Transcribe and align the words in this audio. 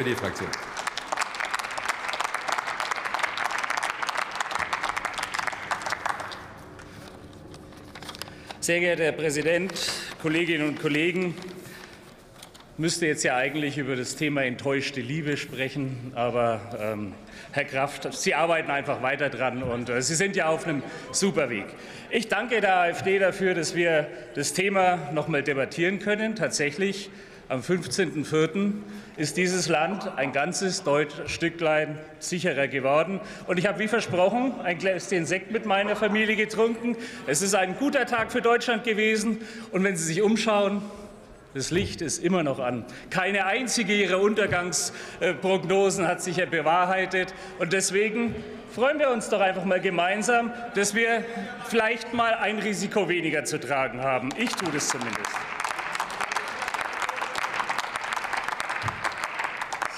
SPD-Fraktion. 0.00 0.48
Sehr 8.60 8.80
geehrter 8.80 9.04
Herr 9.04 9.12
Präsident, 9.12 9.72
Kolleginnen 10.22 10.68
und 10.68 10.80
Kollegen! 10.80 11.34
Ich 11.36 12.78
müsste 12.78 13.06
jetzt 13.06 13.24
ja 13.24 13.36
eigentlich 13.36 13.76
über 13.76 13.94
das 13.94 14.16
Thema 14.16 14.42
enttäuschte 14.42 15.02
Liebe 15.02 15.36
sprechen, 15.36 16.12
aber 16.14 16.78
ähm, 16.80 17.12
Herr 17.52 17.66
Kraft, 17.66 18.10
Sie 18.14 18.34
arbeiten 18.34 18.70
einfach 18.70 19.02
weiter 19.02 19.28
dran 19.28 19.62
und 19.62 19.90
äh, 19.90 20.00
Sie 20.00 20.14
sind 20.14 20.34
ja 20.34 20.48
auf 20.48 20.66
einem 20.66 20.82
super 21.12 21.50
Weg. 21.50 21.66
Ich 22.08 22.28
danke 22.28 22.62
der 22.62 22.76
AfD 22.76 23.18
dafür, 23.18 23.52
dass 23.52 23.74
wir 23.74 24.06
das 24.34 24.54
Thema 24.54 25.10
noch 25.12 25.28
mal 25.28 25.42
debattieren 25.42 25.98
können. 25.98 26.36
Tatsächlich 26.36 27.10
am 27.50 27.62
15.04. 27.62 28.74
ist 29.16 29.36
dieses 29.36 29.66
Land 29.68 30.16
ein 30.16 30.32
ganzes 30.32 30.84
Stücklein 31.26 31.98
sicherer 32.20 32.68
geworden. 32.68 33.20
Und 33.48 33.58
ich 33.58 33.66
habe 33.66 33.80
wie 33.80 33.88
versprochen 33.88 34.54
ein 34.62 34.78
Gläschen 34.78 35.26
Sekt 35.26 35.50
mit 35.50 35.66
meiner 35.66 35.96
Familie 35.96 36.36
getrunken. 36.36 36.96
Es 37.26 37.42
ist 37.42 37.56
ein 37.56 37.76
guter 37.76 38.06
Tag 38.06 38.30
für 38.30 38.40
Deutschland 38.40 38.84
gewesen. 38.84 39.38
Und 39.72 39.82
wenn 39.82 39.96
Sie 39.96 40.04
sich 40.04 40.22
umschauen, 40.22 40.80
das 41.52 41.72
Licht 41.72 42.02
ist 42.02 42.22
immer 42.22 42.44
noch 42.44 42.60
an. 42.60 42.84
Keine 43.10 43.46
einzige 43.46 43.94
Ihrer 43.94 44.20
Untergangsprognosen 44.20 46.06
hat 46.06 46.22
sich 46.22 46.36
ja 46.36 46.46
bewahrheitet. 46.46 47.34
Und 47.58 47.72
deswegen 47.72 48.32
freuen 48.72 49.00
wir 49.00 49.10
uns 49.10 49.28
doch 49.28 49.40
einfach 49.40 49.64
mal 49.64 49.80
gemeinsam, 49.80 50.52
dass 50.76 50.94
wir 50.94 51.24
vielleicht 51.66 52.14
mal 52.14 52.34
ein 52.34 52.60
Risiko 52.60 53.08
weniger 53.08 53.44
zu 53.44 53.58
tragen 53.58 54.02
haben. 54.02 54.28
Ich 54.38 54.50
tue 54.54 54.70
das 54.72 54.86
zumindest. 54.86 55.59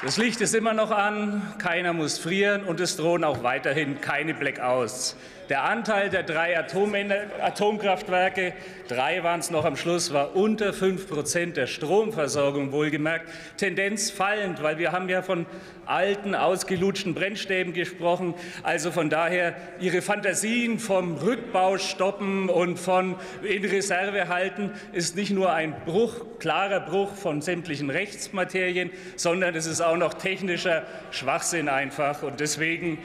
Das 0.05 0.16
Licht 0.16 0.41
ist 0.41 0.52
immer 0.56 0.74
noch 0.74 0.91
an, 0.91 1.55
keiner 1.59 1.92
muss 1.92 2.19
frieren 2.19 2.65
und 2.65 2.80
es 2.80 2.97
drohen 2.97 3.23
auch 3.23 3.45
weiterhin 3.45 4.01
keine 4.01 4.34
Blackouts. 4.34 5.17
Der 5.48 5.64
Anteil 5.64 6.08
der 6.08 6.22
drei 6.22 6.58
Atomkraftwerke, 6.58 8.55
drei 8.89 9.23
waren 9.23 9.41
es 9.41 9.50
noch 9.50 9.64
am 9.64 9.77
Schluss, 9.77 10.12
war 10.12 10.34
unter 10.34 10.73
5 10.73 11.08
Prozent 11.08 11.56
der 11.56 11.67
Stromversorgung 11.67 12.73
wohlgemerkt. 12.73 13.28
Tendenz 13.58 14.11
fallend, 14.11 14.62
weil 14.62 14.78
wir 14.78 14.92
haben 14.92 15.08
ja 15.08 15.20
von 15.20 15.47
alten, 15.84 16.34
ausgelutschten 16.34 17.12
Brennstäben 17.14 17.73
gesprochen. 17.73 18.34
Also 18.62 18.92
von 18.92 19.11
daher 19.11 19.55
Ihre 19.80 20.00
Fantasien 20.00 20.78
vom 20.78 21.17
Rückbau 21.17 21.77
stoppen 21.77 22.48
und 22.48 22.78
von 22.78 23.17
in 23.42 23.64
Reserve 23.64 24.28
halten 24.28 24.70
ist 24.92 25.17
nicht 25.17 25.33
nur 25.33 25.53
ein 25.53 25.75
Bruch, 25.84 26.39
klarer 26.39 26.80
Bruch 26.80 27.14
von 27.14 27.42
sämtlichen 27.42 27.91
Rechtsmaterien, 27.91 28.91
sondern 29.17 29.55
es 29.55 29.67
ist 29.67 29.80
auch 29.80 29.92
noch 29.97 30.15
technischer 30.15 30.85
Schwachsinn 31.11 31.69
einfach. 31.69 32.23
Und 32.23 32.41
deswegen 32.41 32.98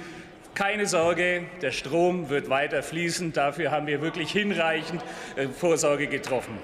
keine 0.58 0.88
Sorge, 0.88 1.44
der 1.62 1.72
Strom 1.72 2.30
wird 2.30 2.50
weiter 2.50 2.82
fließen. 2.82 3.32
Dafür 3.32 3.70
haben 3.70 3.86
wir 3.86 4.02
wirklich 4.02 4.32
hinreichend 4.32 5.04
äh, 5.36 5.48
Vorsorge 5.48 6.08
getroffen. 6.08 6.58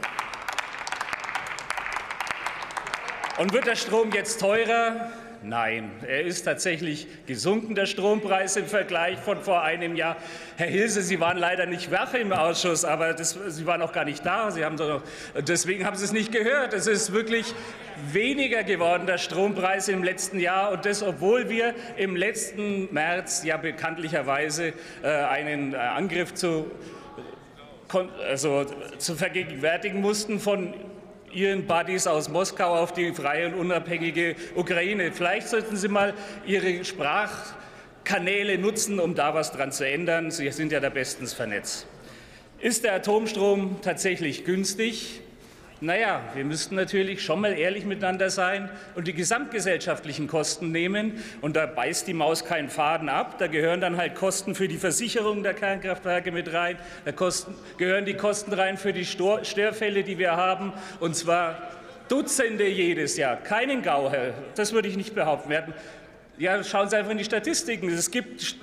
Und 3.38 3.54
wird 3.54 3.68
der 3.68 3.76
Strom 3.76 4.12
jetzt 4.12 4.40
teurer? 4.40 5.12
Nein, 5.45 5.91
er 6.08 6.22
ist 6.22 6.44
tatsächlich 6.44 7.05
gesunken, 7.25 7.75
der 7.75 7.86
Strompreis 7.86 8.55
im 8.55 8.66
Vergleich 8.66 9.19
von 9.19 9.41
vor 9.41 9.61
einem 9.61 9.97
Jahr. 9.97 10.16
Herr 10.55 10.67
Hilse, 10.67 11.02
Sie 11.02 11.19
waren 11.19 11.38
leider 11.38 11.66
nicht 11.66 11.91
wach 11.91 12.13
im 12.13 12.31
Ausschuss, 12.31 12.86
aber 12.86 13.13
das, 13.13 13.38
Sie 13.47 13.66
waren 13.66 13.81
auch 13.81 13.91
gar 13.91 14.05
nicht 14.05 14.25
da. 14.25 14.52
Sie 14.52 14.64
haben 14.64 14.77
doch, 14.77 15.02
deswegen 15.45 15.86
haben 15.86 15.97
Sie 15.97 16.05
es 16.05 16.14
nicht 16.14 16.31
gehört. 16.31 16.73
Es 16.73 16.88
ist 16.88 17.11
wirklich 17.11 17.53
weniger 18.14 18.64
geworden, 18.64 19.05
der 19.05 19.17
Strompreis 19.17 19.89
im 19.89 20.02
letzten 20.02 20.39
Jahr. 20.39 20.71
Und 20.71 20.86
das, 20.86 21.03
obwohl 21.03 21.49
wir 21.49 21.75
im 21.97 22.16
letzten 22.16 22.94
März 22.94 23.44
ja 23.44 23.58
bekanntlicherweise 23.58 24.71
äh, 25.03 25.08
einen 25.08 25.73
äh, 25.73 25.77
Angriff 25.77 26.33
zu, 26.36 26.71
also, 28.30 28.65
zu 28.98 29.15
vergegenwärtigen 29.15 29.99
mussten 29.99 30.39
von 30.39 30.73
Ihren 31.33 31.66
Buddies 31.66 32.08
aus 32.08 32.30
Moskau 32.30 32.76
auf 32.76 32.94
die 32.94 33.11
freie 33.14 33.48
und 33.48 33.55
unabhängige 33.55 34.36
Ukraine. 34.55 35.11
Vielleicht 35.11 35.48
sollten 35.48 35.76
Sie 35.76 35.88
mal 35.88 36.14
Ihre 36.45 36.86
Sprachkanäle 36.86 38.58
nutzen, 38.58 38.99
um 38.99 39.16
da 39.16 39.33
was 39.33 39.52
dran 39.52 39.71
zu 39.71 39.88
ändern. 39.88 40.32
Sie 40.32 40.49
sind 40.52 40.71
ja 40.71 40.80
da 40.80 40.89
bestens 40.89 41.33
vernetzt. 41.33 41.88
Ist 42.60 42.83
der 42.83 42.94
Atomstrom 42.94 43.82
tatsächlich 43.82 44.45
günstig? 44.45 45.21
Naja, 45.83 46.21
wir 46.33 46.45
müssten 46.45 46.76
natürlich 46.76 47.21
schon 47.26 47.42
mal 47.42 47.52
ehrlich 47.52 47.83
miteinander 47.83 48.30
sein 48.30 48.70
und 48.95 49.05
die 49.05 49.14
gesamtgesellschaftlichen 49.14 50.27
Kosten 50.27 50.71
nehmen. 50.71 51.21
Und 51.42 51.58
da 51.58 51.66
beißt 51.66 52.08
die 52.08 52.14
Maus 52.14 52.45
keinen 52.45 52.70
Faden 52.70 53.10
ab. 53.10 53.38
Da 53.38 53.48
gehören 53.48 53.82
dann 53.82 53.98
halt 53.98 54.16
Kosten 54.16 54.55
für 54.55 54.70
die 54.70 54.77
Versicherung 54.77 55.44
der 55.44 55.54
Kernkraftwerke 55.54 56.32
mit 56.32 56.54
rein. 56.54 56.77
Da 57.04 57.11
Kosten, 57.11 57.54
gehören 57.77 58.05
die 58.05 58.14
Kosten 58.14 58.54
rein 58.54 58.77
für 58.77 58.94
die 58.94 59.04
Störfälle, 59.04 60.04
die 60.04 60.17
wir 60.17 60.38
haben. 60.38 60.71
Und 61.02 61.17
zwar 61.17 61.58
Dutzende 62.08 62.65
jedes 62.65 63.17
Jahr. 63.17 63.36
Keinen 63.36 63.82
Gau, 63.82 64.10
das 64.55 64.71
würde 64.71 64.88
ich 64.88 64.95
nicht 64.95 65.14
behaupten. 65.14 65.50
Wir 65.50 65.58
hatten 65.58 65.73
ja, 66.38 66.64
schauen 66.64 66.89
Sie 66.89 66.95
einfach 66.95 67.11
in 67.11 67.17
die 67.17 67.26
Statistiken. 67.26 67.89
Es 67.89 68.10
gibt 68.10 68.55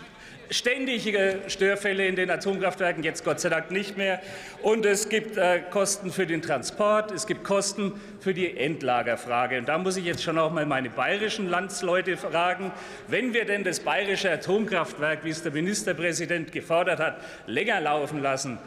ständige 0.50 1.38
Störfälle 1.46 2.06
in 2.06 2.16
den 2.16 2.30
Atomkraftwerken, 2.30 3.02
jetzt 3.02 3.24
Gott 3.24 3.40
sei 3.40 3.48
Dank 3.48 3.70
nicht 3.70 3.96
mehr. 3.96 4.20
Und 4.62 4.84
es 4.84 5.08
gibt 5.08 5.36
äh, 5.36 5.60
Kosten 5.70 6.12
für 6.12 6.26
den 6.26 6.42
Transport, 6.42 7.12
es 7.12 7.26
gibt 7.26 7.44
Kosten 7.44 8.00
für 8.20 8.34
die 8.34 8.56
Endlagerfrage. 8.56 9.58
Und 9.58 9.68
da 9.68 9.78
muss 9.78 9.96
ich 9.96 10.04
jetzt 10.04 10.22
schon 10.22 10.38
auch 10.38 10.52
mal 10.52 10.66
meine 10.66 10.90
bayerischen 10.90 11.48
Landsleute 11.48 12.16
fragen, 12.16 12.72
wenn 13.08 13.32
wir 13.32 13.44
denn 13.44 13.64
das 13.64 13.80
bayerische 13.80 14.30
Atomkraftwerk, 14.30 15.24
wie 15.24 15.30
es 15.30 15.42
der 15.42 15.52
Ministerpräsident 15.52 16.52
gefordert 16.52 16.98
hat, 16.98 17.20
länger 17.46 17.80
laufen 17.80 18.20
lassen, 18.20 18.58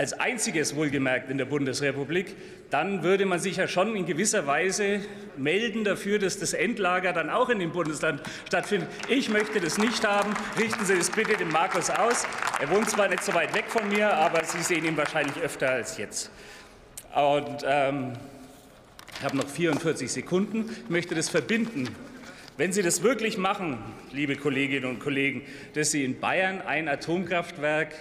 als 0.00 0.14
einziges 0.14 0.76
wohlgemerkt 0.76 1.28
in 1.28 1.36
der 1.36 1.44
Bundesrepublik, 1.44 2.34
dann 2.70 3.02
würde 3.02 3.26
man 3.26 3.38
sich 3.38 3.58
ja 3.58 3.68
schon 3.68 3.94
in 3.94 4.06
gewisser 4.06 4.46
Weise 4.46 5.00
melden 5.36 5.84
dafür, 5.84 6.18
dass 6.18 6.38
das 6.38 6.54
Endlager 6.54 7.12
dann 7.12 7.28
auch 7.28 7.50
in 7.50 7.58
dem 7.58 7.70
Bundesland 7.70 8.22
stattfindet. 8.46 8.88
Ich 9.08 9.28
möchte 9.28 9.60
das 9.60 9.76
nicht 9.76 10.08
haben. 10.08 10.32
Richten 10.58 10.86
Sie 10.86 10.96
das 10.96 11.10
bitte 11.10 11.36
dem 11.36 11.50
Markus 11.50 11.90
aus. 11.90 12.26
Er 12.62 12.70
wohnt 12.70 12.88
zwar 12.88 13.08
nicht 13.08 13.22
so 13.22 13.34
weit 13.34 13.54
weg 13.54 13.66
von 13.68 13.90
mir, 13.90 14.10
aber 14.14 14.42
Sie 14.42 14.62
sehen 14.62 14.86
ihn 14.86 14.96
wahrscheinlich 14.96 15.36
öfter 15.36 15.68
als 15.68 15.98
jetzt. 15.98 16.30
Und 17.14 17.62
ähm, 17.66 18.14
ich 19.18 19.22
habe 19.22 19.36
noch 19.36 19.48
44 19.48 20.10
Sekunden. 20.10 20.74
Ich 20.84 20.88
möchte 20.88 21.14
das 21.14 21.28
verbinden 21.28 21.94
wenn 22.60 22.74
Sie 22.74 22.82
das 22.82 23.02
wirklich 23.02 23.38
machen, 23.38 23.78
liebe 24.12 24.36
Kolleginnen 24.36 24.84
und 24.84 25.00
Kollegen, 25.00 25.40
dass 25.72 25.92
Sie 25.92 26.04
in 26.04 26.20
Bayern 26.20 26.60
ein 26.60 26.88
Atomkraftwerk 26.88 27.94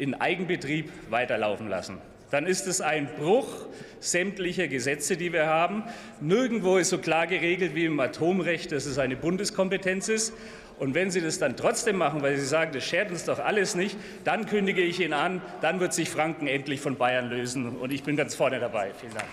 in 0.00 0.14
Eigenbetrieb 0.14 0.90
weiterlaufen 1.10 1.68
lassen. 1.68 1.98
Dann 2.30 2.46
ist 2.46 2.66
es 2.66 2.80
ein 2.80 3.08
Bruch 3.18 3.66
sämtlicher 3.98 4.66
Gesetze, 4.66 5.16
die 5.16 5.32
wir 5.32 5.46
haben. 5.46 5.82
Nirgendwo 6.20 6.78
ist 6.78 6.88
so 6.88 6.98
klar 6.98 7.26
geregelt 7.26 7.74
wie 7.74 7.84
im 7.84 8.00
Atomrecht, 8.00 8.72
dass 8.72 8.86
es 8.86 8.98
eine 8.98 9.16
Bundeskompetenz 9.16 10.08
ist. 10.08 10.32
Und 10.78 10.94
wenn 10.94 11.10
Sie 11.10 11.20
das 11.20 11.38
dann 11.38 11.56
trotzdem 11.56 11.96
machen, 11.96 12.22
weil 12.22 12.38
Sie 12.38 12.46
sagen, 12.46 12.70
das 12.72 12.84
schert 12.84 13.10
uns 13.10 13.26
doch 13.26 13.40
alles 13.40 13.74
nicht, 13.74 13.98
dann 14.24 14.46
kündige 14.46 14.80
ich 14.80 15.00
Ihnen 15.00 15.12
an, 15.12 15.42
dann 15.60 15.80
wird 15.80 15.92
sich 15.92 16.08
Franken 16.08 16.46
endlich 16.46 16.80
von 16.80 16.96
Bayern 16.96 17.28
lösen. 17.28 17.76
Und 17.76 17.92
ich 17.92 18.02
bin 18.02 18.16
ganz 18.16 18.34
vorne 18.34 18.58
dabei. 18.58 18.92
Vielen 18.98 19.12
Dank. 19.12 19.28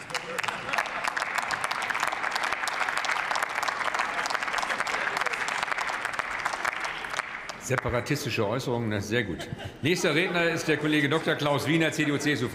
Separatistische 7.67 8.47
Äußerungen, 8.47 9.01
sehr 9.01 9.25
gut. 9.25 9.39
Nächster 9.81 10.16
Redner 10.16 10.51
ist 10.51 10.69
der 10.69 10.78
Kollege 10.78 11.09
Dr. 11.09 11.35
Klaus 11.35 11.67
Wiener, 11.67 11.91
CDU-CSU. 11.91 12.45